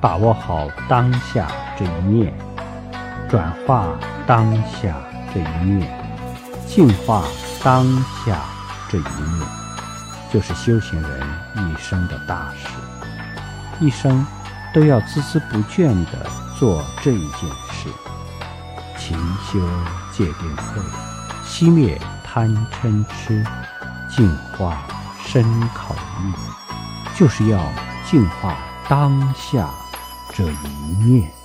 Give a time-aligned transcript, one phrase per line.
[0.00, 1.46] 把握好当下
[1.78, 2.32] 这一念，
[3.28, 3.86] 转化
[4.26, 4.96] 当下
[5.34, 5.86] 这一念，
[6.66, 7.22] 净化
[7.62, 7.84] 当
[8.24, 8.40] 下
[8.88, 9.46] 这一念，
[10.32, 11.20] 就是修行人
[11.56, 12.68] 一生的大事。
[13.78, 14.26] 一生
[14.72, 16.26] 都要孜孜不倦地
[16.58, 17.90] 做这一件事。
[18.96, 19.60] 勤修
[20.12, 20.80] 戒定慧，
[21.44, 23.44] 熄灭贪嗔痴，
[24.08, 24.78] 净化
[25.26, 25.44] 身
[25.74, 26.32] 口意，
[27.18, 27.58] 就是要
[28.10, 28.54] 净化
[28.88, 29.68] 当下。
[30.32, 31.39] 这一念。